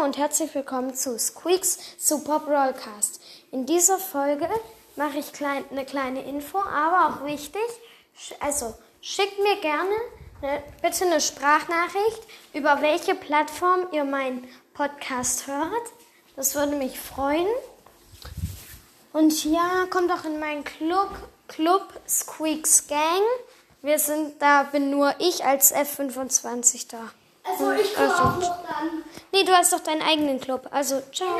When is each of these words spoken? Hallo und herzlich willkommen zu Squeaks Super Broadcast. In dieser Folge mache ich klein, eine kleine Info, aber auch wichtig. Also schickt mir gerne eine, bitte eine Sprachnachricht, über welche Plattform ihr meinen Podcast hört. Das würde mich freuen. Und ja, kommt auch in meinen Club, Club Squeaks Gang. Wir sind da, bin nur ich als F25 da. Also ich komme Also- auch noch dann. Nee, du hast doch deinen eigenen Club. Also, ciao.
Hallo 0.00 0.06
und 0.08 0.16
herzlich 0.16 0.54
willkommen 0.54 0.94
zu 0.94 1.18
Squeaks 1.18 1.78
Super 1.98 2.38
Broadcast. 2.40 3.20
In 3.50 3.66
dieser 3.66 3.98
Folge 3.98 4.48
mache 4.96 5.18
ich 5.18 5.30
klein, 5.32 5.62
eine 5.70 5.84
kleine 5.84 6.22
Info, 6.22 6.58
aber 6.58 7.08
auch 7.20 7.26
wichtig. 7.26 7.60
Also 8.40 8.74
schickt 9.02 9.38
mir 9.42 9.56
gerne 9.60 9.94
eine, 10.40 10.62
bitte 10.80 11.04
eine 11.04 11.20
Sprachnachricht, 11.20 12.22
über 12.54 12.80
welche 12.80 13.14
Plattform 13.14 13.88
ihr 13.92 14.04
meinen 14.04 14.48
Podcast 14.72 15.46
hört. 15.46 15.92
Das 16.34 16.54
würde 16.54 16.76
mich 16.76 16.98
freuen. 16.98 17.46
Und 19.12 19.44
ja, 19.44 19.86
kommt 19.90 20.10
auch 20.12 20.24
in 20.24 20.40
meinen 20.40 20.64
Club, 20.64 21.10
Club 21.46 21.92
Squeaks 22.08 22.86
Gang. 22.86 23.22
Wir 23.82 23.98
sind 23.98 24.40
da, 24.40 24.62
bin 24.62 24.90
nur 24.90 25.14
ich 25.18 25.44
als 25.44 25.74
F25 25.74 26.86
da. 26.88 27.10
Also 27.44 27.70
ich 27.72 27.94
komme 27.94 28.08
Also- 28.08 28.22
auch 28.22 28.36
noch 28.38 28.62
dann. 28.66 29.04
Nee, 29.32 29.44
du 29.44 29.52
hast 29.52 29.72
doch 29.72 29.80
deinen 29.80 30.02
eigenen 30.02 30.40
Club. 30.40 30.66
Also, 30.70 31.02
ciao. 31.12 31.36